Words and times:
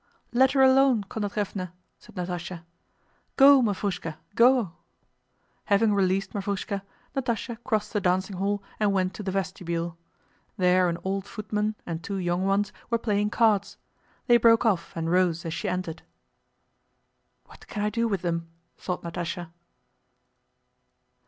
"Let 0.33 0.53
her 0.53 0.63
alone, 0.63 1.03
Kondrátevna," 1.03 1.73
said 1.99 2.15
Natásha. 2.15 2.63
"Go, 3.37 3.61
Mavrúshka, 3.61 4.17
go." 4.33 4.73
Having 5.65 5.93
released 5.93 6.33
Mavrúshka, 6.33 6.81
Natásha 7.15 7.59
crossed 7.63 7.93
the 7.93 8.01
dancing 8.01 8.37
hall 8.37 8.63
and 8.79 8.93
went 8.93 9.13
to 9.13 9.21
the 9.21 9.29
vestibule. 9.29 9.99
There 10.57 10.89
an 10.89 10.97
old 11.03 11.25
footman 11.27 11.75
and 11.85 12.01
two 12.03 12.17
young 12.17 12.47
ones 12.47 12.73
were 12.89 12.97
playing 12.97 13.29
cards. 13.29 13.77
They 14.25 14.37
broke 14.37 14.65
off 14.65 14.91
and 14.97 15.11
rose 15.11 15.45
as 15.45 15.53
she 15.53 15.69
entered. 15.69 16.01
"What 17.45 17.67
can 17.67 17.83
I 17.83 17.91
do 17.91 18.07
with 18.07 18.23
them?" 18.23 18.47
thought 18.79 19.03
Natásha. 19.03 19.51